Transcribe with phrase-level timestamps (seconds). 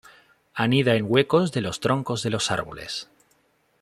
[0.55, 3.07] Anida en huecos de los troncos de los árboles.